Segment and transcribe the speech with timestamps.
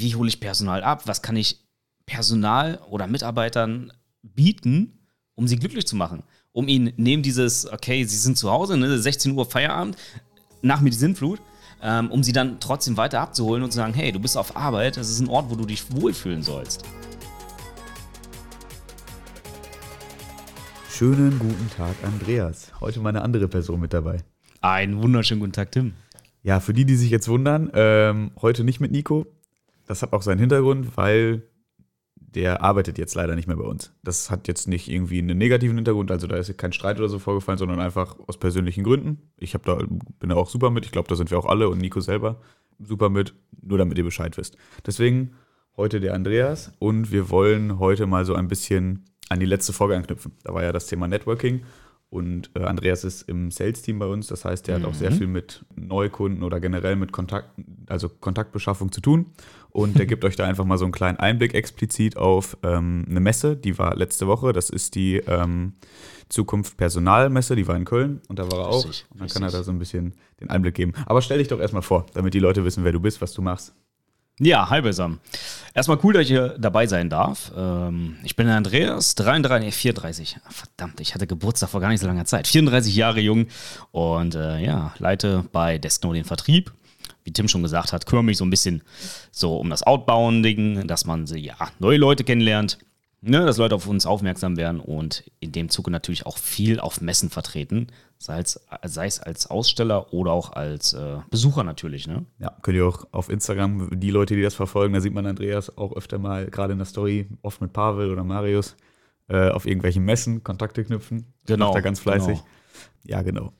[0.00, 1.64] wie hole ich Personal ab, was kann ich
[2.06, 5.00] Personal oder Mitarbeitern bieten,
[5.34, 6.22] um sie glücklich zu machen.
[6.52, 9.96] Um ihnen neben dieses, okay, sie sind zu Hause, ne, 16 Uhr Feierabend,
[10.62, 11.40] nach mir die Sinnflut,
[11.82, 14.96] ähm, um sie dann trotzdem weiter abzuholen und zu sagen, hey, du bist auf Arbeit,
[14.96, 16.84] das ist ein Ort, wo du dich wohlfühlen sollst.
[20.90, 22.72] Schönen guten Tag, Andreas.
[22.80, 24.18] Heute mal eine andere Person mit dabei.
[24.60, 25.94] Einen wunderschönen guten Tag, Tim.
[26.42, 29.26] Ja, für die, die sich jetzt wundern, ähm, heute nicht mit Nico.
[29.88, 31.42] Das hat auch seinen Hintergrund, weil
[32.14, 33.92] der arbeitet jetzt leider nicht mehr bei uns.
[34.02, 37.18] Das hat jetzt nicht irgendwie einen negativen Hintergrund, also da ist kein Streit oder so
[37.18, 39.32] vorgefallen, sondern einfach aus persönlichen Gründen.
[39.38, 41.78] Ich da, bin da auch super mit, ich glaube, da sind wir auch alle und
[41.78, 42.40] Nico selber
[42.78, 44.56] super mit, nur damit ihr Bescheid wisst.
[44.86, 45.32] Deswegen
[45.76, 49.96] heute der Andreas und wir wollen heute mal so ein bisschen an die letzte Folge
[49.96, 50.32] anknüpfen.
[50.44, 51.62] Da war ja das Thema Networking
[52.10, 54.82] und äh, Andreas ist im Sales-Team bei uns, das heißt, der mhm.
[54.82, 55.16] hat auch sehr mhm.
[55.16, 57.50] viel mit Neukunden oder generell mit Kontakt,
[57.86, 59.26] also Kontaktbeschaffung zu tun.
[59.70, 63.20] Und der gibt euch da einfach mal so einen kleinen Einblick explizit auf ähm, eine
[63.20, 64.54] Messe, die war letzte Woche.
[64.54, 65.74] Das ist die ähm,
[66.30, 68.86] Zukunft Personalmesse, die war in Köln und da war er auch.
[68.86, 70.94] Richtig, und dann kann er da so ein bisschen den Einblick geben.
[71.04, 73.42] Aber stell dich doch erstmal vor, damit die Leute wissen, wer du bist, was du
[73.42, 73.74] machst.
[74.40, 75.18] Ja, hi beisammen.
[75.74, 77.50] Erstmal cool, dass ich hier dabei sein darf.
[77.56, 80.36] Ähm, ich bin Andreas, 33, nee, 34.
[80.48, 82.46] Verdammt, ich hatte Geburtstag vor gar nicht so langer Zeit.
[82.46, 83.48] 34 Jahre jung
[83.90, 86.72] und äh, ja, leite bei Destino den Vertrieb.
[87.24, 88.82] Wie Tim schon gesagt hat, kümmere mich so ein bisschen
[89.32, 92.78] so um das Outbounding, dass man ja, neue Leute kennenlernt
[93.20, 97.00] ne, dass Leute auf uns aufmerksam werden und in dem Zuge natürlich auch viel auf
[97.00, 97.88] Messen vertreten,
[98.18, 102.06] sei es, sei es als Aussteller oder auch als äh, Besucher natürlich.
[102.06, 102.26] Ne?
[102.38, 105.76] Ja, könnt ihr auch auf Instagram, die Leute, die das verfolgen, da sieht man Andreas
[105.76, 108.76] auch öfter mal, gerade in der Story, oft mit Pavel oder Marius,
[109.28, 111.32] äh, auf irgendwelchen Messen Kontakte knüpfen.
[111.46, 111.66] Genau.
[111.66, 112.38] Macht er ganz fleißig.
[112.38, 112.48] Genau.
[113.04, 113.52] Ja, genau.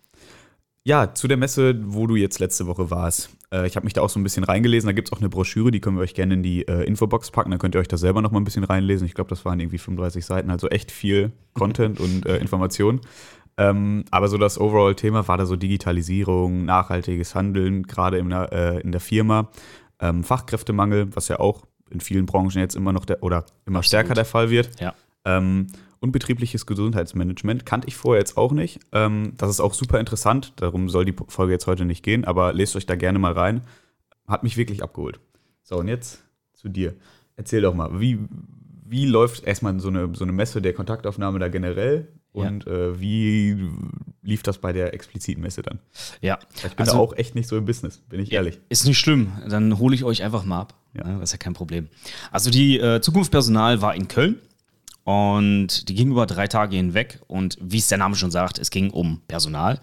[0.88, 3.28] Ja, zu der Messe, wo du jetzt letzte Woche warst.
[3.52, 4.86] Äh, ich habe mich da auch so ein bisschen reingelesen.
[4.86, 7.30] Da gibt es auch eine Broschüre, die können wir euch gerne in die äh, Infobox
[7.30, 7.50] packen.
[7.50, 9.06] Da könnt ihr euch da selber noch mal ein bisschen reinlesen.
[9.06, 13.02] Ich glaube, das waren irgendwie 35 Seiten, also echt viel Content und äh, Information.
[13.58, 18.80] Ähm, aber so das Overall-Thema war da so Digitalisierung, nachhaltiges Handeln, gerade in, der, äh,
[18.80, 19.50] in der Firma.
[20.00, 23.84] Ähm, Fachkräftemangel, was ja auch in vielen Branchen jetzt immer noch der, oder immer Absolut.
[23.84, 24.80] stärker der Fall wird.
[24.80, 24.94] Ja.
[25.26, 25.66] Ähm,
[26.00, 28.80] und betriebliches Gesundheitsmanagement kannte ich vorher jetzt auch nicht.
[28.92, 32.52] Ähm, das ist auch super interessant, darum soll die Folge jetzt heute nicht gehen, aber
[32.52, 33.62] lest euch da gerne mal rein.
[34.26, 35.20] Hat mich wirklich abgeholt.
[35.62, 36.22] So, und jetzt
[36.54, 36.94] zu dir.
[37.36, 38.18] Erzähl doch mal, wie,
[38.84, 42.08] wie läuft erstmal so eine, so eine Messe der Kontaktaufnahme da generell?
[42.32, 42.72] Und ja.
[42.72, 43.68] äh, wie
[44.22, 45.78] lief das bei der expliziten Messe dann?
[46.20, 46.38] Ja.
[46.54, 48.60] Ich bin also, da auch echt nicht so im Business, bin ich ehrlich.
[48.68, 50.74] Ist nicht schlimm, dann hole ich euch einfach mal ab.
[50.94, 51.04] Ja.
[51.04, 51.88] Das ist ja kein Problem.
[52.30, 54.40] Also die äh, Zukunftspersonal war in Köln
[55.08, 57.20] und die ging über drei Tage hinweg.
[57.28, 59.80] Und wie es der Name schon sagt, es ging um Personal.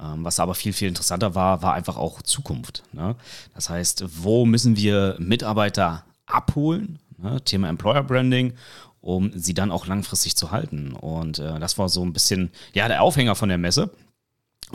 [0.00, 2.82] Ähm, was aber viel, viel interessanter war, war einfach auch Zukunft.
[2.90, 3.14] Ne?
[3.54, 6.98] Das heißt, wo müssen wir Mitarbeiter abholen?
[7.18, 7.40] Ne?
[7.44, 8.54] Thema Employer Branding
[9.00, 10.94] um sie dann auch langfristig zu halten.
[10.94, 13.90] Und äh, das war so ein bisschen, ja, der Aufhänger von der Messe.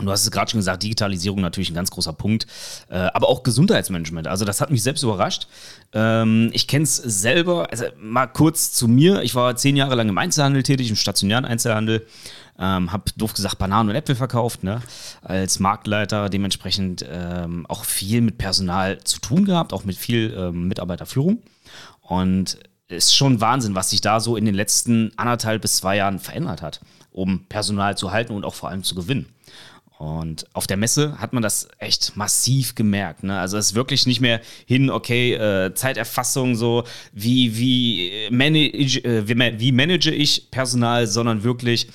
[0.00, 2.46] Und du hast es gerade schon gesagt, Digitalisierung natürlich ein ganz großer Punkt,
[2.88, 4.26] äh, aber auch Gesundheitsmanagement.
[4.26, 5.46] Also das hat mich selbst überrascht.
[5.92, 9.22] Ähm, ich kenne es selber, also mal kurz zu mir.
[9.22, 12.06] Ich war zehn Jahre lang im Einzelhandel tätig, im stationären Einzelhandel.
[12.58, 14.82] Ähm, habe doof gesagt Bananen und Äpfel verkauft, ne?
[15.22, 20.68] als Marktleiter dementsprechend ähm, auch viel mit Personal zu tun gehabt, auch mit viel ähm,
[20.68, 21.42] Mitarbeiterführung.
[22.00, 25.96] Und es ist schon Wahnsinn, was sich da so in den letzten anderthalb bis zwei
[25.96, 26.80] Jahren verändert hat,
[27.12, 29.26] um Personal zu halten und auch vor allem zu gewinnen.
[30.00, 33.22] Und auf der Messe hat man das echt massiv gemerkt.
[33.22, 33.38] Ne?
[33.38, 39.28] Also es ist wirklich nicht mehr hin, okay, äh, Zeiterfassung, so wie, wie, manage, äh,
[39.28, 41.88] wie, wie manage ich Personal, sondern wirklich,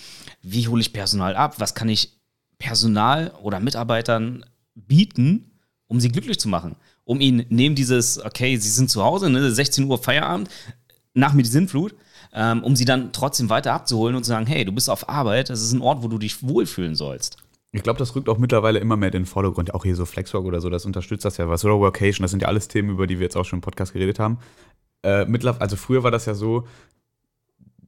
[0.44, 1.56] wie hole ich Personal ab?
[1.58, 2.12] Was kann ich
[2.60, 4.46] Personal oder Mitarbeitern
[4.76, 6.76] bieten, um sie glücklich zu machen?
[7.06, 10.48] Um ihnen neben dieses, okay, sie sind zu Hause, ne, 16 Uhr Feierabend,
[11.16, 11.96] nach mir die Sinnflut,
[12.34, 15.50] ähm, um sie dann trotzdem weiter abzuholen und zu sagen, hey, du bist auf Arbeit,
[15.50, 17.38] das ist ein Ort, wo du dich wohlfühlen sollst.
[17.72, 19.74] Ich glaube, das rückt auch mittlerweile immer mehr in den Vordergrund.
[19.74, 21.66] Auch hier so Flexwork oder so, das unterstützt das ja was.
[21.66, 23.94] Oder Workation, das sind ja alles Themen, über die wir jetzt auch schon im Podcast
[23.94, 24.40] geredet haben.
[25.02, 25.25] Äh,
[25.60, 26.66] also früher war das ja so,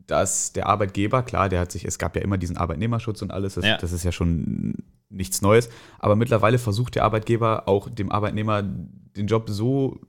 [0.05, 3.55] dass der Arbeitgeber, klar, der hat sich, es gab ja immer diesen Arbeitnehmerschutz und alles,
[3.55, 3.77] das, ja.
[3.77, 4.75] das ist ja schon
[5.09, 5.69] nichts Neues.
[5.99, 9.99] Aber mittlerweile versucht der Arbeitgeber auch dem Arbeitnehmer den Job so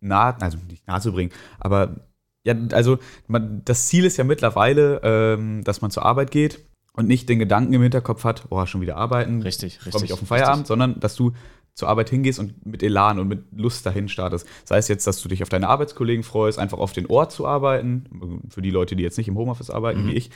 [0.00, 1.96] nah, also nicht nahe zu bringen, aber
[2.44, 6.60] ja, also man, das Ziel ist ja mittlerweile, ähm, dass man zur Arbeit geht
[6.96, 10.12] und nicht den Gedanken im Hinterkopf hat, oh, schon wieder arbeiten, richtig, richtig, freue mich
[10.12, 10.68] auf den Feierabend, richtig.
[10.68, 11.32] sondern dass du
[11.74, 14.46] zur Arbeit hingehst und mit Elan und mit Lust dahin startest.
[14.64, 17.46] Sei es jetzt, dass du dich auf deine Arbeitskollegen freust, einfach auf den Ort zu
[17.46, 20.08] arbeiten, für die Leute, die jetzt nicht im Homeoffice arbeiten mhm.
[20.08, 20.30] wie ich,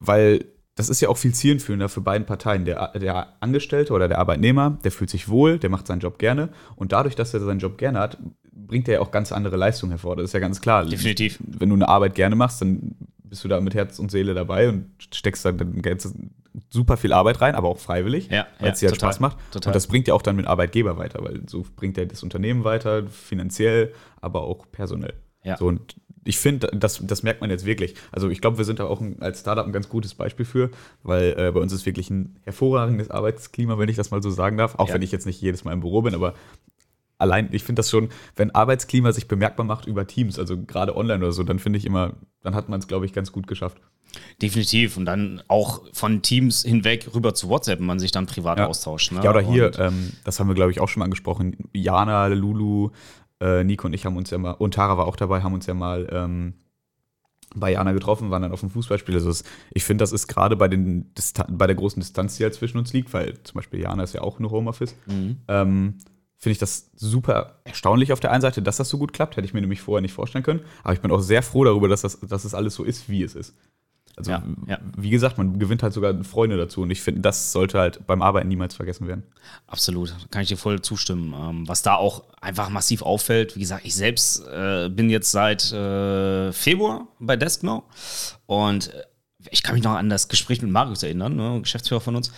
[0.00, 2.64] weil das ist ja auch viel zielführender für beiden Parteien.
[2.64, 6.48] Der, der Angestellte oder der Arbeitnehmer, der fühlt sich wohl, der macht seinen Job gerne.
[6.76, 8.16] Und dadurch, dass er seinen Job gerne hat,
[8.50, 10.16] bringt er ja auch ganz andere Leistungen hervor.
[10.16, 10.86] Das ist ja ganz klar.
[10.86, 11.38] Definitiv.
[11.46, 12.96] Wenn du eine Arbeit gerne machst, dann
[13.32, 15.80] bist du da mit Herz und Seele dabei und steckst da dann
[16.68, 19.38] super viel Arbeit rein, aber auch freiwillig, ja, weil es dir halt Spaß macht.
[19.52, 19.70] Total.
[19.70, 22.62] Und das bringt ja auch dann mit Arbeitgeber weiter, weil so bringt er das Unternehmen
[22.62, 25.14] weiter, finanziell, aber auch personell.
[25.44, 25.56] Ja.
[25.56, 27.94] So, und ich finde, das, das merkt man jetzt wirklich.
[28.12, 30.70] Also ich glaube, wir sind da auch ein, als Startup ein ganz gutes Beispiel für,
[31.02, 34.58] weil äh, bei uns ist wirklich ein hervorragendes Arbeitsklima, wenn ich das mal so sagen
[34.58, 34.74] darf.
[34.78, 34.94] Auch Ja.
[34.94, 36.34] wenn ich jetzt nicht jedes Mal im Büro bin, aber
[37.22, 41.18] allein, ich finde das schon, wenn Arbeitsklima sich bemerkbar macht über Teams, also gerade online
[41.20, 43.78] oder so, dann finde ich immer, dann hat man es, glaube ich, ganz gut geschafft.
[44.42, 44.96] Definitiv.
[44.98, 48.66] Und dann auch von Teams hinweg rüber zu WhatsApp, wenn man sich dann privat Ja.
[48.66, 49.12] austauscht.
[49.12, 49.20] Ne?
[49.24, 51.56] Ja, oder hier, ähm, das haben wir, glaube ich, auch schon mal angesprochen.
[51.72, 52.90] Jana, Lulu,
[53.40, 55.66] äh, Nico und ich haben uns ja mal, und Tara war auch dabei, haben uns
[55.66, 56.54] ja mal ähm,
[57.54, 59.14] bei Jana getroffen, waren dann auf dem Fußballspiel.
[59.14, 62.54] Also ich finde, das ist gerade bei, den Distan bei der großen Distanz, die halt
[62.54, 65.36] zwischen uns liegt, weil zum Beispiel Jana ist ja auch nur Homeoffice, Mhm.
[65.48, 65.98] ähm,
[66.42, 69.36] finde ich das super erstaunlich auf der einen Seite, dass das so gut klappt.
[69.36, 70.62] Hätte ich mir nämlich vorher nicht vorstellen können.
[70.82, 73.22] Aber ich bin auch sehr froh darüber, dass das, dass das alles so ist, wie
[73.22, 73.54] es ist.
[74.16, 74.78] Also, Ja, ja.
[74.96, 76.82] wie gesagt, man gewinnt halt sogar Freunde dazu.
[76.82, 79.22] Und ich finde, das sollte halt beim Arbeiten niemals vergessen werden.
[79.68, 81.32] Absolut, kann ich dir voll zustimmen.
[81.32, 85.70] Ähm, was da auch einfach massiv auffällt, wie gesagt, ich selbst äh, bin jetzt seit
[85.70, 87.84] äh, Februar bei Desknow
[88.46, 89.04] und äh,
[89.52, 92.32] ich kann mich noch an das Gespräch mit Marius erinnern, ne, Geschäftsführer von uns.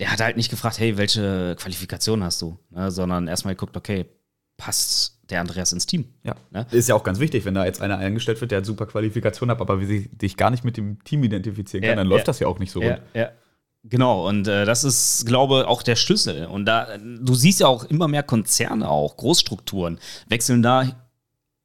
[0.00, 4.06] Der hat halt nicht gefragt, hey, welche Qualifikation hast du, ne, sondern erstmal geguckt, okay,
[4.56, 6.06] passt der Andreas ins Team?
[6.24, 6.34] Ja.
[6.50, 6.66] Ne?
[6.70, 9.50] Ist ja auch ganz wichtig, wenn da jetzt einer eingestellt wird, der hat super Qualifikation
[9.50, 12.22] hat, aber wie sie dich gar nicht mit dem Team identifizieren kann, Ja, dann läuft
[12.22, 12.26] ja.
[12.26, 13.02] das ja auch nicht so Ja, rund.
[13.14, 13.30] ja.
[13.84, 16.46] Genau, und äh, das ist, glaube auch der Schlüssel.
[16.46, 19.98] Und da, du siehst ja auch immer mehr Konzerne auch, Großstrukturen,
[20.28, 20.84] wechseln da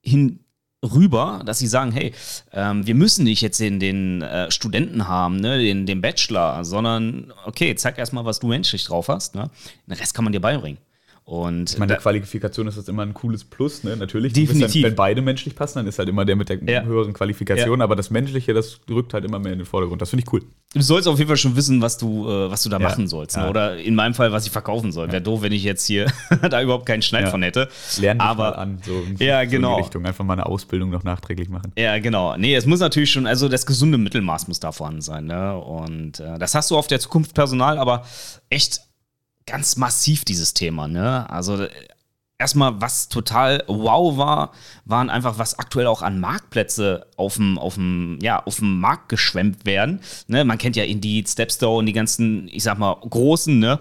[0.02, 0.44] hin
[0.86, 2.14] rüber, dass sie sagen, hey,
[2.54, 7.34] ähm, wir müssen nicht jetzt den, den äh, Studenten haben, ne, den, den Bachelor, sondern
[7.46, 9.36] okay, zeig erstmal, was du menschlich drauf hast.
[9.36, 9.50] Ne?
[9.88, 10.78] Den Rest kann man dir beibringen.
[11.27, 13.98] Und Ich meine, der Qualifikation ist das immer ein cooles Plus, ne?
[13.98, 14.33] Natürlich.
[14.33, 14.83] Definitiv.
[14.83, 16.83] Dann, wenn beide menschlich passen, dann ist halt immer der mit der Ja.
[16.83, 20.00] höheren Qualifikation, aber das Menschliche, das rückt halt immer mehr in den Vordergrund.
[20.04, 20.44] Das finde ich cool.
[20.75, 23.07] du sollst auf jeden Fall schon wissen, was du, äh, was du da Ja, machen
[23.07, 23.38] sollst.
[23.38, 23.44] Ne?
[23.44, 23.50] ja.
[23.50, 25.12] Oder in meinem Fall, was ich verkaufen soll.
[25.12, 26.06] Wäre doof, wenn ich jetzt hier
[26.51, 27.31] da überhaupt keinen Schneid Ja.
[27.31, 27.69] von hätte.
[28.00, 29.75] Lernen Aber an, so in, Ja, so in genau.
[29.77, 30.06] die Richtung.
[30.06, 31.72] Einfach mal eine Ausbildung noch nachträglich machen.
[31.75, 32.38] Ja, genau.
[32.38, 35.25] Nee, es muss natürlich schon, also das gesunde Mittelmaß muss da vorhanden sein.
[35.25, 35.57] Ne?
[35.57, 38.06] Und äh, das hast du auf der Zukunft Personal, aber
[38.51, 38.81] echt
[39.45, 40.88] ganz massiv, dieses Thema.
[40.88, 41.30] Ne?
[41.30, 41.69] Also äh,
[42.38, 44.51] erstmal, was total wow war,
[44.86, 49.09] waren einfach, was aktuell auch an Marktplätze auf dem, auf dem, ja, auf dem Markt
[49.09, 50.01] geschwemmt werden.
[50.27, 50.44] Ne?
[50.44, 53.80] Man kennt ja Indeed, Stepstone, die ganzen, ich sag mal, großen, ne?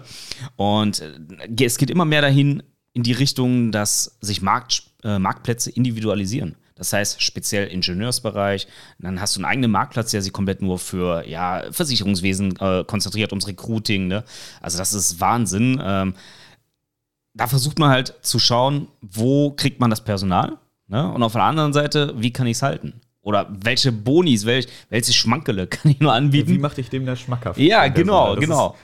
[0.55, 2.63] Und äh, es geht immer mehr dahin
[2.93, 6.55] in die Richtung, dass sich Markt, äh, Marktplätze individualisieren.
[6.77, 8.67] Das heißt, speziell Ingenieursbereich,
[8.99, 13.31] dann hast du einen eigenen Marktplatz, der sich komplett nur für ja, Versicherungswesen äh, konzentriert,
[13.31, 14.07] ums Recruiting.
[14.07, 14.25] Ne?
[14.61, 15.81] Also das ist Wahnsinn.
[15.81, 16.15] Ähm,
[17.33, 20.57] da versucht man halt zu schauen, wo kriegt man das Personal
[20.87, 21.11] ne?
[21.11, 22.99] und auf der anderen Seite, wie kann ich es halten?
[23.21, 26.59] Oder welche Bonis, welch, welche Schmankele kann ich nur Wie anbieten?
[26.61, 27.59] mache ich dem das schmackhaft?
[27.59, 28.75] Ja, Das genau, ist- genau.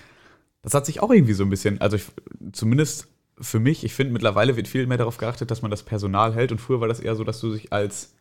[0.63, 2.03] Das hat sich auch irgendwie so ein bisschen, also ich,
[2.51, 3.07] zumindest
[3.41, 6.51] für mich, ich finde, mittlerweile wird viel mehr darauf geachtet, dass man das Personal hält.
[6.51, 8.15] Und früher war das eher so, dass du dich als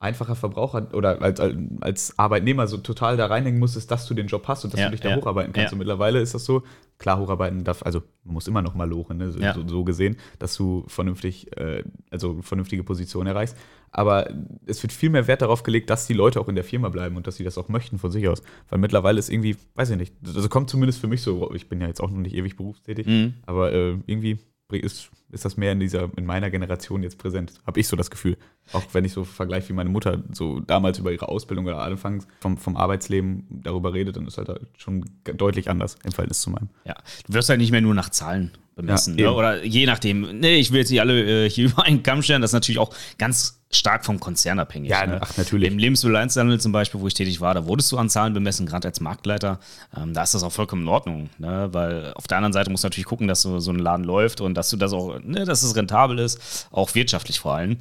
[0.00, 1.40] einfacher Verbraucher oder als,
[1.80, 4.86] als Arbeitnehmer so total da reinhängen musstest, dass du den Job hast und dass Ja,
[4.86, 5.70] du dich da ja, hocharbeiten kannst.
[5.70, 5.72] ja.
[5.72, 6.62] Und mittlerweile ist das so,
[6.98, 10.16] klar, hocharbeiten darf, also man muss immer noch mal lochen, ne, so, so, so gesehen,
[10.38, 11.82] dass du vernünftig, äh,
[12.12, 13.56] also vernünftige Position erreichst.
[13.90, 14.28] Aber
[14.66, 17.16] es wird viel mehr Wert darauf gelegt, dass die Leute auch in der Firma bleiben
[17.16, 18.42] und dass sie das auch möchten von sich aus.
[18.68, 21.80] Weil mittlerweile ist irgendwie, weiß ich nicht, also kommt zumindest für mich so, ich bin
[21.80, 23.34] ja jetzt auch noch nicht ewig berufstätig, Mhm.
[23.46, 24.38] aber äh, irgendwie
[24.76, 27.54] ist, ist das mehr in dieser, in meiner Generation jetzt präsent.
[27.66, 28.36] Habe ich so das Gefühl.
[28.72, 32.26] Auch wenn ich so vergleiche, wie meine Mutter so damals über ihre Ausbildung oder anfangs
[32.40, 36.50] vom, vom Arbeitsleben darüber redet, dann ist halt, halt schon deutlich anders im Verhältnis zu
[36.50, 36.68] meinem.
[36.84, 36.94] Ja,
[37.26, 39.18] du wirst halt nicht mehr nur nach Zahlen bemessen.
[39.18, 39.36] Ja, ne?
[39.36, 40.38] Oder je nachdem.
[40.38, 42.42] Nee, ich will jetzt nicht alle äh, hier über einen Kamm stellen.
[42.42, 44.90] Das ist natürlich auch ganz stark vom Konzern abhängig.
[44.90, 45.18] Ja, ne?
[45.20, 45.70] ach, natürlich.
[45.70, 48.88] Im Lebensmitteleinzelhandel zum Beispiel, wo ich tätig war, da wurdest du an Zahlen bemessen, gerade
[48.88, 49.60] als Marktleiter.
[49.96, 51.30] Ähm, da ist das auch vollkommen in Ordnung.
[51.38, 51.68] Ne?
[51.72, 54.40] Weil auf der anderen Seite musst du natürlich gucken, dass so, so ein Laden läuft
[54.40, 57.76] und dass du das auch, ne, dass es rentabel ist, auch wirtschaftlich vor allem.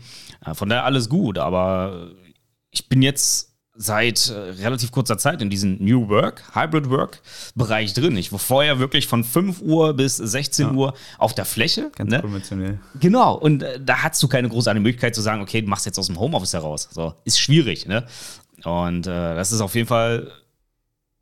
[0.45, 2.11] Äh, von daher alles gut, aber
[2.71, 7.21] ich bin jetzt seit äh, relativ kurzer Zeit in diesem New Work, Hybrid Work
[7.55, 8.17] Bereich drin.
[8.17, 11.91] Ich war vorher wirklich von 5 Uhr bis 16 Uhr auf der Fläche.
[11.95, 12.21] Ganz ne?
[12.21, 12.79] konventionell.
[12.99, 15.99] Genau, und äh, da hast du keine großartige Möglichkeit zu sagen, okay, du machst jetzt
[15.99, 16.89] aus dem Homeoffice heraus.
[16.91, 18.05] So, ist schwierig, ne?
[18.63, 20.31] Und äh, das ist auf jeden Fall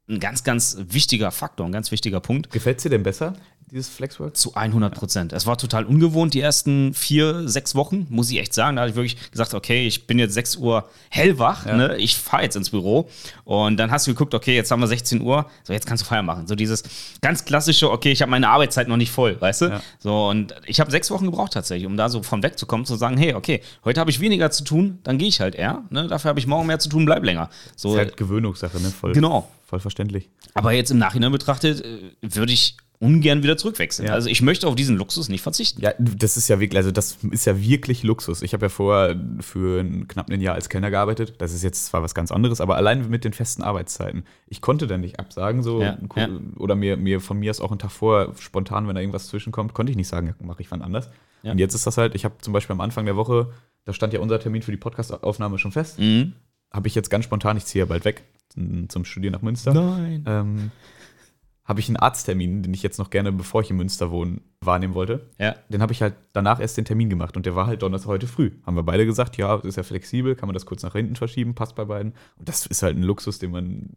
[0.08, 2.52] ein ganz, ganz wichtiger Faktor, ein ganz wichtiger Punkt.
[2.52, 3.34] Gefällt es dir denn besser?
[3.72, 4.38] Dieses Flexwork?
[4.38, 5.34] Zu 100 Prozent.
[5.34, 8.76] Es war total ungewohnt, die ersten vier, sechs Wochen, muss ich echt sagen.
[8.76, 11.76] Da habe ich wirklich gesagt, okay, ich bin jetzt 6 Uhr hellwach, ja.
[11.76, 11.98] ne?
[11.98, 13.10] ich fahre jetzt ins Büro.
[13.44, 16.08] Und dann hast du geguckt, okay, jetzt haben wir 16 Uhr, so jetzt kannst du
[16.08, 16.48] Feier machen.
[16.48, 16.84] So dieses
[17.22, 19.66] ganz klassische, okay, ich habe meine Arbeitszeit noch nicht voll, weißt du?
[19.66, 19.82] Ja.
[20.00, 23.18] So, und ich habe sechs Wochen gebraucht tatsächlich, um da so von wegzukommen, zu sagen,
[23.18, 25.84] hey, okay, heute habe ich weniger zu tun, dann gehe ich halt eher.
[25.90, 26.08] Ne?
[26.08, 27.50] Dafür habe ich morgen mehr zu tun, bleib länger.
[27.76, 28.90] So, das ist halt Gewöhnungssache, ne?
[28.90, 29.50] Voll, genau.
[29.66, 30.30] Voll verständlich.
[30.54, 34.08] Aber jetzt im Nachhinein betrachtet, äh, würde ich ungern wieder zurückwechseln.
[34.08, 34.14] Ja.
[34.14, 35.82] Also ich möchte auf diesen Luxus nicht verzichten.
[35.82, 38.42] Ja, das ist ja wirklich, also das ist ja wirklich Luxus.
[38.42, 41.36] Ich habe ja vorher für ein, knapp ein Jahr als Kellner gearbeitet.
[41.40, 44.24] Das ist jetzt zwar was ganz anderes, aber allein mit den festen Arbeitszeiten.
[44.48, 46.30] Ich konnte dann nicht absagen, so ja, ja.
[46.58, 49.74] oder mir, mir von mir aus auch einen Tag vorher spontan, wenn da irgendwas zwischenkommt,
[49.74, 51.10] konnte ich nicht sagen, mache ich wann anders.
[51.44, 53.52] Und jetzt ist das halt, ich habe zum Beispiel am Anfang der Woche,
[53.84, 56.00] da stand ja unser Termin für die Podcastaufnahme schon fest.
[56.00, 56.34] Mhm.
[56.72, 58.24] Habe ich jetzt ganz spontan, ich ziehe ja bald weg
[58.88, 59.74] zum Studieren nach Münster.
[59.74, 60.24] Nein.
[60.28, 60.72] Ähm,
[61.66, 64.94] habe ich einen Arzttermin, den ich jetzt noch gerne, bevor ich in Münster wohne, wahrnehmen
[64.94, 65.30] wollte.
[65.40, 65.56] Ja.
[65.70, 68.28] Den habe ich halt danach erst den Termin gemacht und der war halt Donnerstag heute
[68.28, 68.52] früh.
[68.66, 71.56] Haben wir beide gesagt, ja, ist ja flexibel, kann man das kurz nach hinten verschieben,
[71.56, 72.14] passt bei beiden.
[72.38, 73.90] Und das ist halt ein Luxus, den man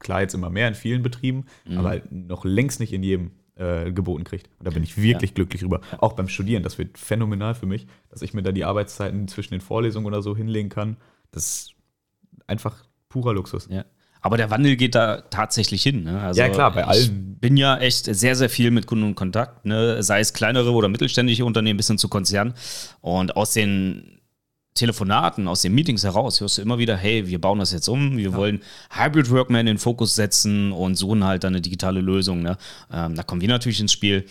[0.00, 1.78] klar jetzt immer mehr in vielen Betrieben, mhm.
[1.78, 4.50] aber halt noch längst nicht in jedem äh, geboten kriegt.
[4.58, 5.34] Und da bin ich wirklich ja.
[5.34, 5.80] glücklich drüber.
[5.98, 9.54] Auch beim Studieren, das wird phänomenal für mich, dass ich mir da die Arbeitszeiten zwischen
[9.54, 10.96] den Vorlesungen oder so hinlegen kann.
[11.30, 11.74] Das ist
[12.48, 13.68] einfach purer Luxus.
[13.70, 13.84] Ja.
[14.24, 16.04] Aber der Wandel geht da tatsächlich hin.
[16.04, 16.18] Ne?
[16.18, 17.34] Also ja, klar, bei allen.
[17.34, 20.02] Ich bin ja echt sehr, sehr viel mit Kunden in Kontakt, ne?
[20.02, 22.54] sei es kleinere oder mittelständische Unternehmen bis hin zu Konzernen.
[23.02, 24.22] Und aus den
[24.72, 28.16] Telefonaten, aus den Meetings heraus hörst du immer wieder, hey, wir bauen das jetzt um,
[28.16, 28.34] wir ja.
[28.34, 32.40] wollen Hybrid Workman in den Fokus setzen und suchen halt dann eine digitale Lösung.
[32.40, 32.56] Ne?
[32.90, 34.24] Ähm, da kommen wir natürlich ins Spiel.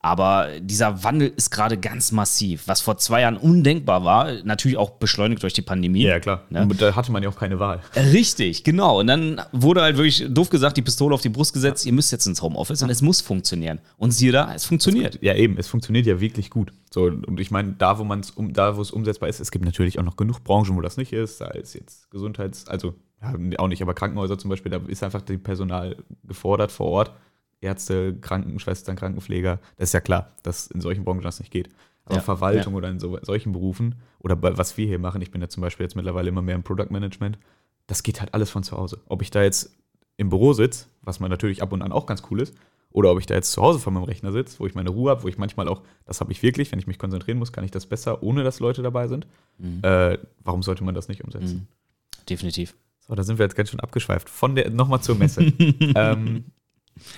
[0.00, 4.90] Aber dieser Wandel ist gerade ganz massiv, was vor zwei Jahren undenkbar war, natürlich auch
[4.90, 6.02] beschleunigt durch die Pandemie.
[6.02, 6.44] Ja, klar.
[6.50, 6.62] Ne?
[6.62, 7.80] Und da hatte man ja auch keine Wahl.
[7.96, 9.00] Richtig, genau.
[9.00, 12.12] Und dann wurde halt wirklich doof gesagt, die Pistole auf die Brust gesetzt, ihr müsst
[12.12, 13.80] jetzt ins Homeoffice und es muss funktionieren.
[13.96, 15.18] Und siehe da, es funktioniert.
[15.20, 16.72] Ja, eben, es funktioniert ja wirklich gut.
[16.90, 19.50] So, und ich meine, da, wo man es um, da, wo es umsetzbar ist, es
[19.50, 22.94] gibt natürlich auch noch genug Branchen, wo das nicht ist, sei es jetzt Gesundheits-, also
[23.20, 27.12] ja, auch nicht, aber Krankenhäuser zum Beispiel, da ist einfach die Personal gefordert vor Ort
[27.60, 29.58] Ärzte, Krankenschwestern, Krankenpfleger.
[29.76, 31.68] Das ist ja klar, dass in solchen Branchen das nicht geht.
[32.04, 32.78] Aber ja, Verwaltung ja.
[32.78, 35.60] oder in so, solchen Berufen oder bei, was wir hier machen, ich bin ja zum
[35.60, 37.38] Beispiel jetzt mittlerweile immer mehr im Product Management,
[37.86, 39.00] das geht halt alles von zu Hause.
[39.08, 39.76] Ob ich da jetzt
[40.16, 42.54] im Büro sitze, was man natürlich ab und an auch ganz cool ist,
[42.90, 45.10] oder ob ich da jetzt zu Hause vor meinem Rechner sitze, wo ich meine Ruhe
[45.10, 47.64] habe, wo ich manchmal auch, das habe ich wirklich, wenn ich mich konzentrieren muss, kann
[47.64, 49.26] ich das besser, ohne dass Leute dabei sind.
[49.58, 49.80] Mhm.
[49.82, 51.68] Äh, warum sollte man das nicht umsetzen?
[51.68, 52.24] Mhm.
[52.28, 52.74] Definitiv.
[53.06, 54.28] So, da sind wir jetzt ganz schön abgeschweift.
[54.28, 55.42] Von der, nochmal zur Messe.
[55.94, 56.46] ähm,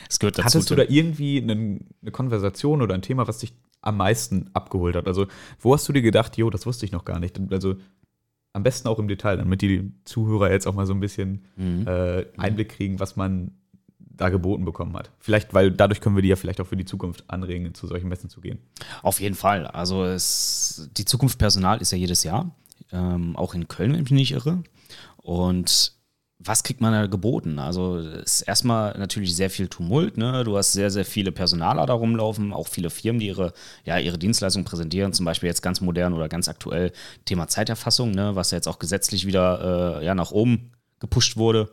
[0.09, 0.47] es gehört dazu.
[0.47, 4.97] Hattest du da irgendwie eine, eine, Konversation oder ein Thema, was dich am meisten abgeholt
[4.97, 5.07] hat?
[5.07, 5.27] Also,
[5.59, 7.41] wo hast du dir gedacht, jo, das wusste ich noch gar nicht?
[7.51, 7.77] Also,
[8.53, 11.87] am besten auch im Detail, damit die Zuhörer jetzt auch mal so ein bisschen mhm.
[11.87, 13.53] äh, Einblick kriegen, was man
[13.99, 15.11] da geboten bekommen hat.
[15.19, 18.09] Vielleicht, weil dadurch können wir die ja vielleicht auch für die Zukunft anregen, zu solchen
[18.09, 18.59] Messen zu gehen.
[19.03, 19.67] Auf jeden Fall.
[19.67, 22.55] Also es, die Zukunft Personal ist ja jedes Jahr,
[22.93, 24.63] ähm, auch in Köln, wenn ich mich nicht irre.
[25.17, 25.95] Und
[26.43, 27.59] was kriegt man da geboten?
[27.59, 30.17] Also ist erstmal natürlich sehr viel Tumult.
[30.17, 30.43] Ne?
[30.43, 33.53] Du hast sehr, sehr viele Personaler da rumlaufen, auch viele Firmen, die ihre,
[33.85, 35.13] ja, ihre Dienstleistungen präsentieren.
[35.13, 36.93] Zum Beispiel jetzt ganz modern oder ganz aktuell
[37.27, 38.35] Thema Zeiterfassung, ne?
[38.37, 41.71] was ja jetzt auch gesetzlich wieder äh, ja, nach oben gepusht wurde.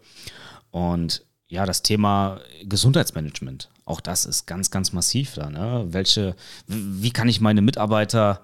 [0.70, 5.50] Und ja, das Thema Gesundheitsmanagement, auch das ist ganz, ganz massiv da.
[5.50, 5.86] Ne?
[5.88, 6.36] Welche,
[6.68, 8.42] wie kann ich meine Mitarbeiter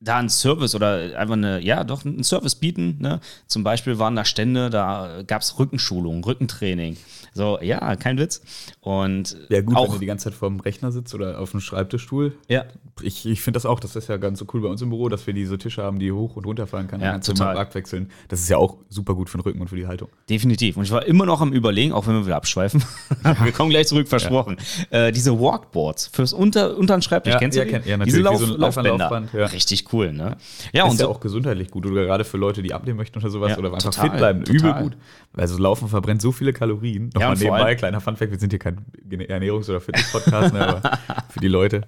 [0.00, 2.98] da einen Service oder einfach eine, ja, doch einen Service bieten.
[3.00, 3.20] Ne?
[3.46, 6.96] Zum Beispiel waren da Stände, da gab es Rückenschulung, Rückentraining.
[7.32, 8.42] So, ja, kein Witz.
[8.80, 11.50] Und ja, gut, auch, wenn du die ganze Zeit vor dem Rechner sitzt oder auf
[11.50, 12.34] dem Schreibtischstuhl.
[12.48, 12.64] Ja.
[13.02, 15.08] Ich, ich finde das auch, das ist ja ganz so cool bei uns im Büro,
[15.08, 17.00] dass wir diese Tische haben, die hoch und runter fahren kann.
[17.00, 17.54] Ja, kannst total.
[17.54, 18.10] Markt wechseln.
[18.28, 20.08] Das ist ja auch super gut für den Rücken und für die Haltung.
[20.28, 20.76] Definitiv.
[20.76, 22.82] Und ich war immer noch am Überlegen, auch wenn wir wieder abschweifen.
[23.42, 24.58] wir kommen gleich zurück, versprochen.
[24.90, 25.06] Ja.
[25.06, 27.72] Äh, diese Walkboards fürs unter, unteren Schreibtisch, ja, kennst du die?
[27.72, 28.14] Ja, ja natürlich.
[28.14, 29.28] Diese Lauf, so Laufbänder.
[29.32, 29.46] Ja.
[29.46, 30.36] Richtig cool, ne?
[30.72, 31.86] Ja, ist und ja so, auch gesundheitlich gut.
[31.86, 33.56] Oder gerade für Leute, die abnehmen möchten oder sowas.
[33.58, 34.44] oder einfach total, fit bleiben.
[34.44, 34.70] Total.
[34.70, 34.96] Übel gut.
[35.34, 37.10] Also Laufen verbrennt so viele Kalorien.
[37.14, 41.48] Nochmal nebenbei, kleiner Funfact, wir sind hier kein Ernährungs- oder Fitness-Podcast, ne, aber für die
[41.48, 41.82] Leute,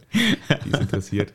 [0.64, 1.32] die es interessiert.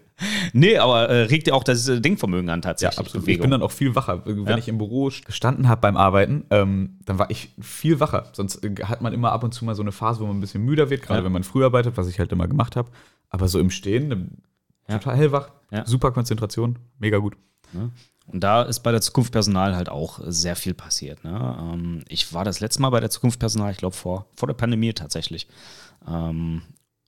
[0.54, 2.98] Nee, aber äh, regt ja auch das äh, Denkvermögen an tatsächlich.
[2.98, 3.26] Ja, absolut.
[3.26, 3.36] Bewegung.
[3.36, 4.26] Ich bin dann auch viel wacher.
[4.26, 4.58] Wenn ja.
[4.58, 8.30] ich im Büro gestanden habe beim Arbeiten, ähm, dann war ich viel wacher.
[8.34, 10.42] Sonst äh, hat man immer ab und zu mal so eine Phase, wo man ein
[10.42, 11.26] bisschen müder wird, gerade ja.
[11.26, 12.90] wenn man früh arbeitet, was ich halt immer gemacht habe.
[13.30, 14.44] Aber so im Stehen,
[14.88, 15.00] ja.
[15.00, 15.50] total hellwach,
[15.86, 17.36] super Konzentration, mega gut.
[18.26, 21.24] Und da ist bei der Zukunft Personal halt auch sehr viel passiert.
[21.24, 21.58] Ne?
[21.60, 24.54] Ähm, ich war das letzte Mal bei der Zukunft Personal, ich glaube vor, vor der
[24.54, 25.48] Pandemie tatsächlich.
[26.08, 26.62] Ähm,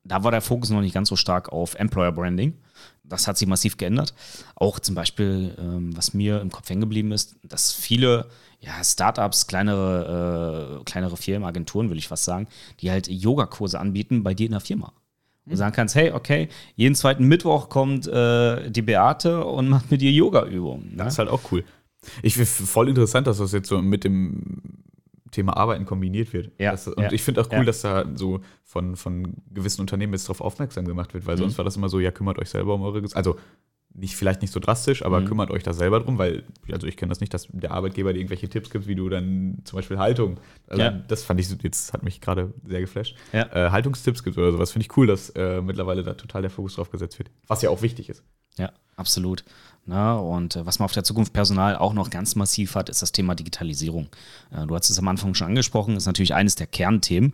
[0.03, 2.53] da war der Fokus noch nicht ganz so stark auf Employer Branding.
[3.03, 4.13] Das hat sich massiv geändert.
[4.55, 8.27] Auch zum Beispiel, ähm, was mir im Kopf hängen geblieben ist, dass viele
[8.60, 12.48] ja, Startups, kleinere, äh, kleinere Firmen, Agenturen, will ich fast sagen,
[12.82, 14.91] die halt Yogakurse anbieten bei dir in der Firma.
[15.48, 20.02] Du sagen kannst, hey, okay, jeden zweiten Mittwoch kommt äh, die Beate und macht mit
[20.02, 20.92] dir Yoga-Übungen.
[20.92, 21.04] Ne?
[21.04, 21.64] Das ist halt auch cool.
[22.24, 24.62] Ich finde voll interessant, dass das jetzt so mit dem
[25.32, 26.52] Thema Arbeiten kombiniert wird.
[26.60, 27.64] Ja, das, und ja, ich finde auch cool, ja.
[27.66, 31.42] dass da so von, von gewissen Unternehmen jetzt darauf aufmerksam gemacht wird, weil Mhm.
[31.42, 33.38] sonst war das immer so, ja, kümmert euch selber um eure Also
[33.98, 35.25] nicht, vielleicht nicht so drastisch, aber Mhm.
[35.25, 38.20] kümmert euch da selber drum, weil, also ich kenne das nicht, dass der Arbeitgeber dir
[38.20, 40.38] irgendwelche Tipps gibt, wie du dann zum Beispiel Haltung.
[40.68, 40.92] Also Ja.
[40.92, 43.16] Das fand ich, jetzt hat mich gerade sehr geflasht.
[43.32, 43.44] Ja.
[43.54, 44.72] Äh, Haltungstipps gibt oder sowas.
[44.72, 47.30] Finde ich cool, dass äh, mittlerweile da total der Fokus drauf gesetzt wird.
[47.48, 48.24] Was ja auch wichtig ist.
[48.58, 49.44] Ja, absolut.
[49.86, 53.02] Na, und äh, was man auf der Zukunft Personal auch noch ganz massiv hat, ist
[53.02, 54.08] das Thema Digitalisierung.
[54.52, 57.34] Äh, du hast es am Anfang schon angesprochen, ist natürlich eines der Kernthemen.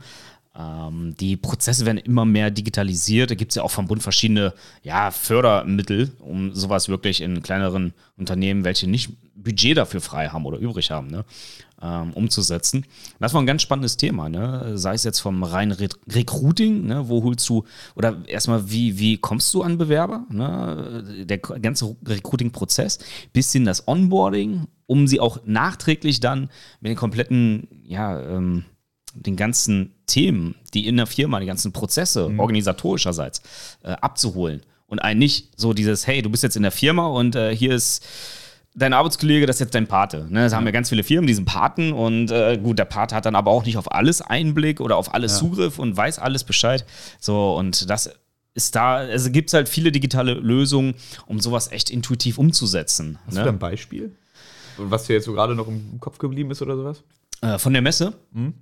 [0.53, 3.31] Ähm, die Prozesse werden immer mehr digitalisiert.
[3.31, 4.53] Da gibt es ja auch vom Bund verschiedene
[4.83, 10.59] ja, Fördermittel, um sowas wirklich in kleineren Unternehmen, welche nicht Budget dafür frei haben oder
[10.59, 11.25] übrig haben, ne,
[11.81, 12.85] ähm, umzusetzen.
[13.19, 14.77] Das war ein ganz spannendes Thema, ne?
[14.77, 17.07] sei es jetzt vom reinen Re Recruiting, ne?
[17.07, 17.63] wo holst du,
[17.95, 21.25] oder erstmal, wie, wie kommst du an Bewerber, ne?
[21.25, 22.99] der ganze Recruiting-Prozess,
[23.33, 26.49] bis hin das Onboarding, um sie auch nachträglich dann
[26.81, 28.65] mit den kompletten, ja, ähm,
[29.13, 33.41] den ganzen Themen, die in der Firma, die ganzen Prozesse organisatorischerseits
[33.83, 37.35] äh, abzuholen und einen nicht so dieses, hey, du bist jetzt in der Firma und
[37.35, 38.05] äh, hier ist
[38.75, 40.27] dein Arbeitskollege, das ist jetzt dein Pate.
[40.29, 40.43] Ne?
[40.43, 43.35] Das haben ja ganz viele Firmen, diesen Paten und äh, gut, der Pate hat dann
[43.35, 46.85] aber auch nicht auf alles Einblick oder auf alles Zugriff und weiß alles Bescheid.
[47.19, 48.09] So, und das
[48.53, 53.17] ist da, also gibt es halt viele digitale Lösungen, um sowas echt intuitiv umzusetzen.
[53.25, 53.51] Hast du da Ne?
[53.51, 54.15] ein Beispiel?
[54.77, 57.03] Was dir jetzt so gerade noch im Kopf geblieben ist oder sowas?
[57.41, 58.13] Äh, von der Messe?
[58.33, 58.53] Mhm.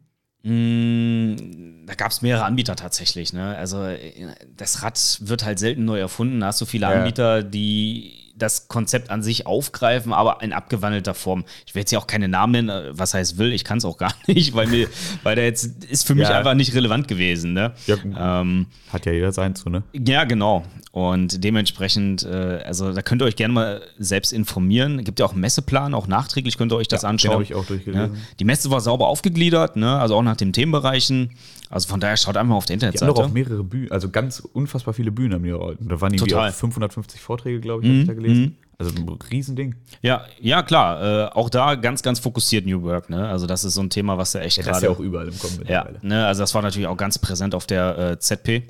[0.43, 3.33] Mm, Da gab es mehrere Anbieter tatsächlich.
[3.33, 3.55] Ne?
[3.57, 4.11] Also äh,
[4.55, 6.39] das Rad wird halt selten neu erfunden.
[6.39, 6.91] Da hast du viele Ja.
[6.91, 11.45] Anbieter, die das Konzept an sich aufgreifen, aber in abgewandelter Form.
[11.65, 13.85] Ich will jetzt hier auch keine Namen nennen, äh, was heißt will, ich kann es
[13.85, 14.87] auch gar nicht, weil mir,
[15.23, 16.37] weil der jetzt ist für mich Ja.
[16.37, 17.53] einfach nicht relevant gewesen.
[17.53, 17.73] Ne?
[17.87, 17.95] Ja,
[18.41, 19.83] Ähm, Hat ja jeder sein zu, ne?
[19.93, 20.63] ja, genau.
[20.91, 25.03] Und dementsprechend, äh, also da könnt ihr euch gerne mal selbst informieren.
[25.03, 27.33] Gibt ja auch einen Messeplan, auch nachträglich könnt ihr euch das Ja, anschauen.
[27.33, 28.13] habe ich auch durchgelesen.
[28.15, 28.19] Ja.
[28.39, 29.99] Die Messe war sauber aufgegliedert, ne?
[29.99, 31.31] also auch nach den Themenbereichen.
[31.69, 33.27] Also von daher schaut einfach auf der Die haben Internetseite.
[33.27, 35.51] auch mehrere Bühnen, also ganz unfassbar viele Bühnen haben die.
[35.51, 36.49] Da waren irgendwie Total.
[36.49, 38.28] auch 550 Vorträge, glaube ich, habe ich da gelesen.
[38.77, 39.75] Also ein Riesending.
[40.01, 41.01] Ja, ja, klar.
[41.01, 43.09] Äh, auch da ganz, ganz fokussiert New Work.
[43.09, 43.27] Ne?
[43.27, 44.93] Also das ist so ein Thema, was ja echt Ja, das ist gerade.
[44.93, 45.99] ja auch überall im Kommen Ja, mittlerweile.
[46.01, 48.63] ne, also das war natürlich auch ganz präsent auf der äh, ZP.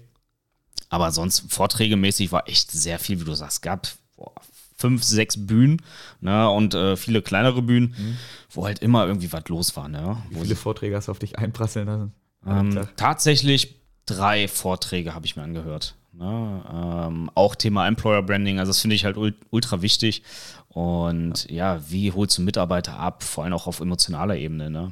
[0.90, 3.58] Aber sonst vorträgemäßig war echt sehr viel, wie du sagst.
[3.58, 4.32] Es gab boah,
[4.76, 5.80] fünf, sechs Bühnen
[6.22, 8.18] ne, und äh, viele kleinere Bühnen,
[8.50, 9.90] wo halt immer irgendwie was los war.
[9.90, 10.18] Ne?
[10.32, 12.14] Wie viele Vorträge hast du auf dich einprasseln lassen?
[12.48, 13.76] Ähm, tatsächlich
[14.08, 15.94] drei Vorträge habe ich mir angehört.
[16.20, 16.62] Ne?
[17.08, 20.22] Ähm, auch Thema Employer Branding, also das finde ich halt ul- ultra wichtig.
[20.68, 21.80] Und ja.
[21.90, 24.70] wie holst du Mitarbeiter ab, vor allem auch auf emotionaler Ebene.
[24.70, 24.92] Ne?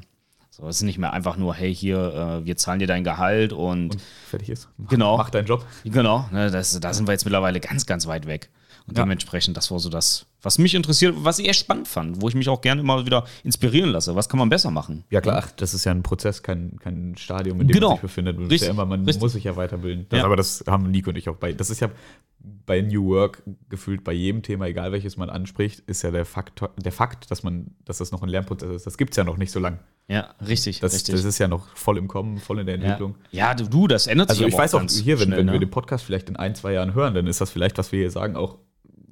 [0.50, 3.54] So, es ist nicht mehr einfach nur, hey, hier, äh, wir zahlen dir dein Gehalt
[3.54, 4.70] und, Und fertig ist.
[4.78, 5.18] Mach, Genau.
[5.18, 5.66] Mach deinen Job.
[5.84, 8.50] genau, ne, das, da sind wir jetzt mittlerweile ganz, ganz weit weg.
[8.88, 9.04] Und Ja.
[9.04, 12.36] dementsprechend, das war so das, was mich interessiert, was ich echt spannend fand, wo ich
[12.36, 14.16] mich auch gerne immer wieder inspirieren lasse.
[14.16, 15.04] Was kann man besser machen?
[15.10, 17.88] Ja klar, ach, das ist ja ein Prozess, kein, kein Stadium, in dem Genau.
[17.90, 18.40] man sich befindet.
[18.40, 18.62] Richtig.
[18.62, 20.06] ja immer, man muss sich ja weiterbilden.
[20.10, 20.26] Das, Ja.
[20.26, 21.52] Aber das haben Nico und ich auch bei.
[21.52, 21.90] Das ist ja
[22.66, 26.62] bei New Work gefühlt bei jedem Thema, egal welches man anspricht, ist ja der Fakt,
[26.78, 28.86] der Fakt dass man, dass das noch ein Lernprozess ist.
[28.88, 29.80] Das gibt es ja noch nicht so lang.
[30.08, 31.16] Ja, richtig, Das, richtig.
[31.16, 32.84] das ist ja noch voll im Kommen, voll in der ja.
[32.84, 33.16] Entwicklung.
[33.32, 35.54] ja, du, du, das ändert sich Also ich weiß auch, hier, wenn, schnell, wenn wir
[35.54, 35.60] ne?
[35.60, 38.12] den Podcast vielleicht in ein, zwei Jahren hören, dann ist das vielleicht, was wir hier
[38.12, 38.58] sagen, auch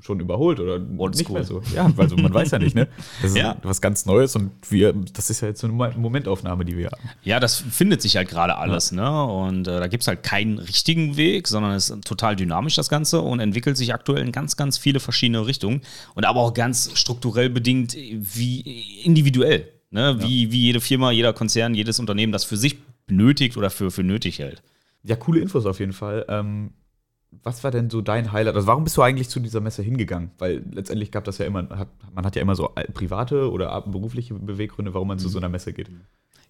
[0.05, 1.09] schon überholt oder Oldschool.
[1.09, 1.61] nicht mehr so.
[1.75, 2.87] Ja, also man weiß ja nicht, ne?
[3.21, 3.57] Das ist Ja.
[3.63, 7.01] was ganz Neues und wir, das ist ja jetzt so eine Momentaufnahme, die wir haben.
[7.23, 9.23] Ja, das findet sich halt gerade alles, ne?
[9.25, 12.87] Und äh, da gibt es halt keinen richtigen Weg, sondern es ist total dynamisch, das
[12.87, 15.81] Ganze, und entwickelt sich aktuell in ganz, ganz viele verschiedene Richtungen.
[16.13, 18.61] Und aber auch ganz strukturell bedingt, wie
[19.03, 20.17] individuell, ne?
[20.19, 24.03] Wie, wie jede Firma, jeder Konzern, jedes Unternehmen das für sich benötigt oder für, für
[24.03, 24.61] nötig hält.
[25.03, 26.25] Ja, coole Infos auf jeden Fall.
[26.29, 26.71] Ähm,
[27.43, 28.55] was war denn so dein Highlight?
[28.55, 30.31] Also warum bist du eigentlich zu dieser Messe hingegangen?
[30.37, 34.33] Weil letztendlich gab das ja immer, hat, man hat ja immer so private oder berufliche
[34.33, 35.89] Beweggründe, warum man zu so einer Messe geht.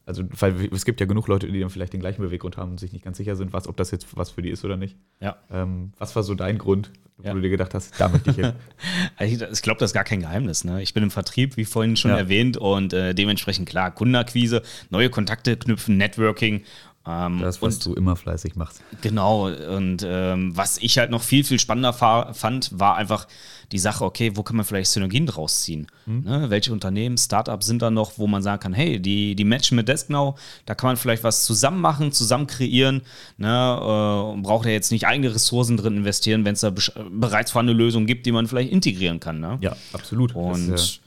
[0.07, 2.79] Also, weil es gibt ja genug Leute, die dann vielleicht den gleichen Beweggrund haben und
[2.79, 4.95] sich nicht ganz sicher sind, was, ob das jetzt was für die ist oder nicht.
[5.19, 5.37] Ja.
[5.51, 7.33] Ähm, was war so dein Grund, wo Ja.
[7.33, 8.53] du dir gedacht hast, da möchte ich hin?
[9.17, 10.63] Also Ich glaube, das ist gar kein Geheimnis.
[10.63, 10.83] Ne?
[10.83, 12.17] Ich bin im Vertrieb, wie vorhin schon Ja.
[12.17, 16.61] erwähnt, und äh, dementsprechend klar, Kundenakquise, neue Kontakte knüpfen, Networking.
[17.07, 18.81] Ähm, Das, was und du immer fleißig machst.
[19.01, 23.27] Genau, und ähm, was ich halt noch viel, viel spannender fa- fand, war einfach
[23.71, 25.87] die Sache, okay, wo kann man vielleicht Synergien draus ziehen?
[26.05, 26.45] Ne?
[26.49, 29.87] Welche Unternehmen, Startups sind da noch, wo man sagen kann, hey, die, die matchen mit
[29.87, 33.01] Desknow, da kann man vielleicht was zusammen machen, zusammen kreieren,
[33.37, 33.47] ne?
[33.81, 37.51] äh, und braucht ja jetzt nicht eigene Ressourcen drin investieren, wenn es da besch- bereits
[37.51, 39.39] vorhandene Lösungen gibt, die man vielleicht integrieren kann.
[39.39, 39.57] Ne?
[39.61, 40.33] Ja, absolut.
[40.35, 41.01] Und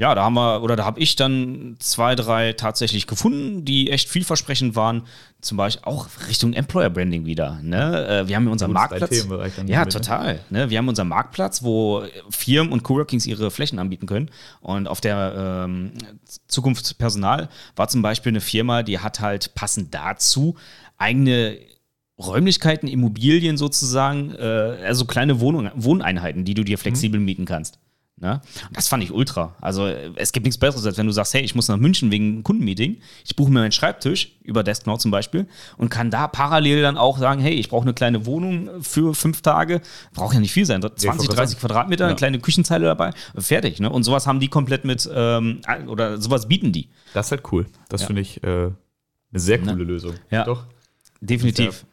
[0.00, 4.08] ja, da haben wir, oder da habe ich dann zwei, drei tatsächlich gefunden, die echt
[4.08, 5.02] vielversprechend waren.
[5.42, 7.60] Zum Beispiel auch Richtung Employer Branding wieder.
[7.62, 8.06] Ne?
[8.08, 9.26] Äh, wir haben unseren Marktplatz.
[9.66, 10.40] Ja, total.
[10.48, 10.70] Ne?
[10.70, 14.30] Wir haben unseren Marktplatz, wo Firmen und Coworkings ihre Flächen anbieten können.
[14.62, 15.92] Und auf der ähm,
[16.48, 20.56] Zukunft Personal war zum Beispiel eine Firma, die hat halt passend dazu
[20.96, 21.58] eigene
[22.18, 27.26] Räumlichkeiten, Immobilien sozusagen, äh, also kleine Wohnung, Wohneinheiten, die du dir flexibel mhm.
[27.26, 27.78] mieten kannst.
[28.20, 28.42] Ne?
[28.74, 29.56] Das fand ich ultra.
[29.62, 32.26] Also es gibt nichts Besseres, als wenn du sagst, hey, ich muss nach München wegen
[32.26, 32.98] einem Kundenmeeting.
[33.24, 35.46] Ich buche mir meinen Schreibtisch über Desknow zum Beispiel
[35.78, 39.40] und kann da parallel dann auch sagen, hey, ich brauche eine kleine Wohnung für fünf
[39.40, 39.80] Tage.
[40.12, 42.08] Braucht ja nicht viel sein, 20, 30 Quadratmeter, ja.
[42.08, 43.80] eine kleine Küchenzeile dabei, fertig.
[43.80, 43.88] Ne?
[43.88, 46.90] Und sowas haben die komplett mit, ähm, oder sowas bieten die.
[47.14, 47.66] Das ist halt cool.
[47.88, 48.06] Das ja.
[48.08, 48.74] finde ich äh, eine
[49.32, 49.84] sehr coole ne?
[49.84, 50.14] Lösung.
[50.30, 50.44] Ja.
[50.44, 50.66] Doch.
[51.22, 51.86] Definitiv.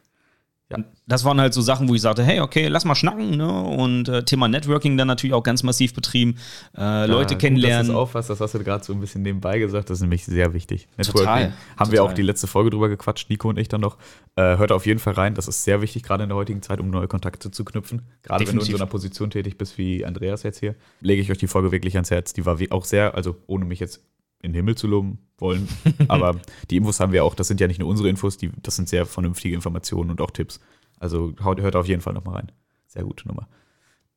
[0.70, 0.84] Ja.
[1.06, 3.50] Das waren halt so Sachen, wo ich sagte, hey, okay, lass mal schnacken, ne?
[3.50, 6.36] Und äh, Thema Networking dann natürlich auch ganz massiv betrieben,
[6.76, 7.88] äh, ja, Leute gut, kennenlernen.
[7.88, 10.02] Das ist auch was, das hast du gerade so ein bisschen nebenbei gesagt, das ist
[10.02, 10.90] nämlich sehr wichtig.
[10.98, 11.26] Networking.
[11.26, 11.44] Total.
[11.44, 11.92] Haben total.
[11.92, 13.98] wir auch die letzte Folge drüber gequatscht, Nico und ich dann noch.
[14.36, 16.82] Äh, hört auf jeden Fall rein, das ist sehr wichtig, gerade in der heutigen Zeit,
[16.82, 18.02] um neue Kontakte zu knüpfen.
[18.22, 18.48] Gerade Definitiv.
[18.48, 21.38] wenn du in so einer Position tätig bist wie Andreas jetzt hier, lege ich euch
[21.38, 22.34] die Folge wirklich ans Herz.
[22.34, 24.02] Die war auch sehr, also ohne mich jetzt
[24.42, 25.68] in den Himmel zu loben wollen.
[26.08, 28.76] Aber die Infos haben wir auch, das sind ja nicht nur unsere Infos, die, das
[28.76, 30.60] sind sehr vernünftige Informationen und auch Tipps.
[31.00, 32.52] Also hört auf jeden Fall nochmal rein.
[32.88, 33.48] Sehr gute Nummer.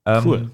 [0.06, 0.50] Ähm, cool.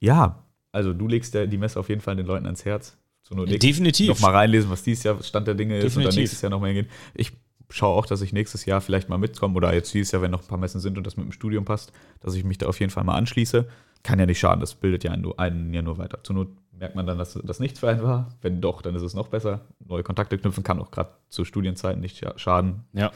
[0.00, 0.42] Ja,
[0.72, 2.96] also du legst ja die Messe auf jeden Fall den Leuten ans Herz.
[3.22, 4.08] So nur Definitiv.
[4.08, 6.06] Nochmal reinlesen, was dieses Jahr Stand der Dinge ist Definitiv.
[6.06, 6.88] und dann nächstes Jahr nochmal hingehen.
[7.14, 7.32] Ich
[7.70, 10.42] schaue auch, dass ich nächstes Jahr vielleicht mal mitkomme oder jetzt dieses Jahr, wenn noch
[10.42, 12.80] ein paar Messen sind und das mit dem Studium passt, dass ich mich da auf
[12.80, 13.68] jeden Fall mal anschließe.
[14.08, 16.24] Kann ja nicht schaden, das bildet ja einen, einen ja nur weiter.
[16.24, 18.30] Zur Not merkt man dann, dass das nichts für einen war.
[18.40, 19.60] Wenn doch, dann ist es noch besser.
[19.86, 22.84] Neue Kontakte knüpfen kann auch gerade zu Studienzeiten nicht schaden.
[22.94, 23.12] Ja.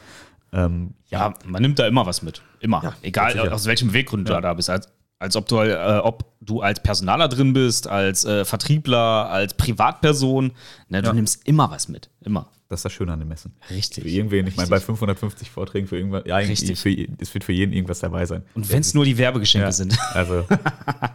[0.51, 2.43] Ähm, ja, man nimmt da immer was mit.
[2.59, 2.83] Immer.
[2.83, 4.35] Ja, Egal aus welchem Weggrund ja.
[4.35, 4.69] du da bist.
[4.69, 9.53] Als, als ob du, äh, ob du als Personaler drin bist, als äh, Vertriebler, als
[9.53, 10.51] Privatperson.
[10.89, 11.13] Ne, du ja.
[11.13, 12.09] nimmst immer was mit.
[12.19, 12.49] Immer.
[12.67, 13.53] Das ist das Schöne an den Messen.
[13.69, 14.03] Richtig.
[14.03, 16.77] Für irgendwen, ich meine, bei 550 Vorträgen für irgendwas, ja, Richtig.
[16.77, 18.43] Für, es wird für jeden irgendwas dabei sein.
[18.53, 19.97] Und wenn es nur die Werbegeschenke ja, sind.
[20.13, 20.45] Also,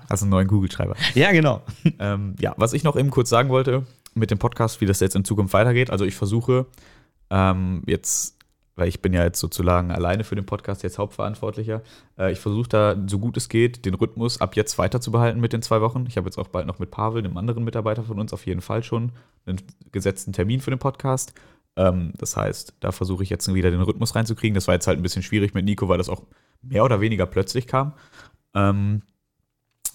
[0.09, 0.97] hast einen neuen Google-Schreiber.
[1.15, 1.63] Ja, genau.
[1.99, 5.17] Ähm, ja, was ich noch eben kurz sagen wollte mit dem Podcast, wie das jetzt
[5.17, 5.91] in Zukunft weitergeht.
[5.91, 6.67] Also, ich versuche
[7.29, 8.38] ähm, jetzt
[8.79, 11.83] weil ich bin ja jetzt sozusagen alleine für den Podcast jetzt Hauptverantwortlicher.
[12.17, 15.41] Äh, ich versuche da, so gut es geht, den Rhythmus ab jetzt weiter zu behalten
[15.41, 16.07] mit den zwei Wochen.
[16.09, 18.61] Ich habe jetzt auch bald noch mit Pavel, einem anderen Mitarbeiter von uns, auf jeden
[18.61, 19.13] Fall schon
[19.47, 19.61] einen
[19.91, 21.35] gesetzten Termin für den Podcast.
[21.77, 24.55] Ähm, das heißt, da versuche ich jetzt wieder den Rhythmus reinzukriegen.
[24.55, 26.23] Das war jetzt halt ein bisschen schwierig mit Nico, weil das auch
[26.63, 27.95] mehr oder weniger plötzlich kam.
[28.55, 29.03] Ähm,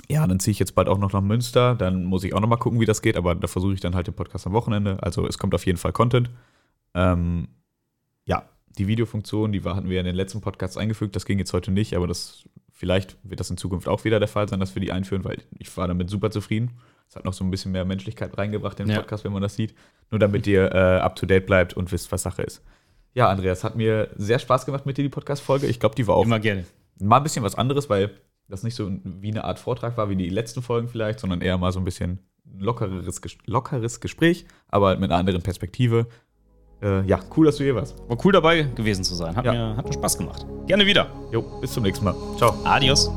[0.10, 1.76] ja, dann ziehe ich jetzt bald auch noch nach Münster.
[1.76, 3.16] Dann muss ich auch noch mal gucken, wie das geht.
[3.16, 5.02] Aber da versuche ich dann halt den Podcast am Wochenende.
[5.02, 6.30] Also es kommt auf jeden Fall Content.
[6.94, 7.48] Ähm,
[8.78, 11.96] die Videofunktion, die hatten wir in den letzten Podcasts eingefügt, das ging jetzt heute nicht,
[11.96, 14.92] aber das, vielleicht wird das in Zukunft auch wieder der Fall sein, dass wir die
[14.92, 16.72] einführen, weil ich war damit super zufrieden.
[17.08, 19.00] Es hat noch so ein bisschen mehr Menschlichkeit reingebracht in den ja.
[19.02, 19.76] Podcast, wenn man das sieht.
[20.10, 22.64] Nur damit ihr äh, up to date bleibt und wisst, was Sache ist.
[23.14, 25.68] Ja, Andreas, hat mir sehr Spaß gemacht mit dir, die Podcast-Folge.
[25.68, 26.66] Ich glaube, die war auch Immer gerne.
[27.00, 28.10] mal ein bisschen was anderes, weil
[28.48, 31.58] das nicht so wie eine Art Vortrag war wie die letzten Folgen vielleicht, sondern eher
[31.58, 32.20] mal so ein bisschen
[32.58, 36.08] lockeres, lockeres Gespräch, aber halt mit einer anderen Perspektive
[36.84, 37.96] äh, ja, cool, dass du hier warst.
[38.08, 39.36] War cool dabei gewesen zu sein.
[39.36, 39.54] Hat, ja.
[39.54, 40.46] mir, hat mir Spaß gemacht.
[40.68, 41.08] Gerne wieder.
[41.32, 42.16] Jo, bis zum nächsten Mal.
[42.38, 42.54] Ciao.
[42.64, 43.10] Adios.